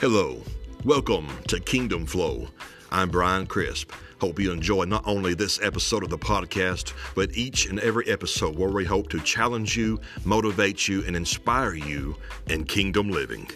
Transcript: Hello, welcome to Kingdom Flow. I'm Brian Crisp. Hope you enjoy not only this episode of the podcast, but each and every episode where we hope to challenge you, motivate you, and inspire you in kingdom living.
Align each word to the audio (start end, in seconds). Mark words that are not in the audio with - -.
Hello, 0.00 0.40
welcome 0.84 1.26
to 1.48 1.58
Kingdom 1.58 2.06
Flow. 2.06 2.46
I'm 2.92 3.10
Brian 3.10 3.48
Crisp. 3.48 3.90
Hope 4.20 4.38
you 4.38 4.52
enjoy 4.52 4.84
not 4.84 5.02
only 5.08 5.34
this 5.34 5.60
episode 5.60 6.04
of 6.04 6.08
the 6.08 6.16
podcast, 6.16 6.92
but 7.16 7.36
each 7.36 7.66
and 7.66 7.80
every 7.80 8.08
episode 8.08 8.56
where 8.56 8.70
we 8.70 8.84
hope 8.84 9.08
to 9.08 9.18
challenge 9.18 9.76
you, 9.76 10.00
motivate 10.24 10.86
you, 10.86 11.02
and 11.04 11.16
inspire 11.16 11.74
you 11.74 12.16
in 12.46 12.62
kingdom 12.62 13.10
living. 13.10 13.50